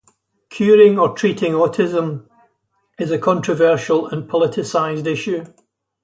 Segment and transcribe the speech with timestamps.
[0.49, 2.27] "Curing" or "treating" autism
[2.97, 5.45] is a controversial and politicized issue.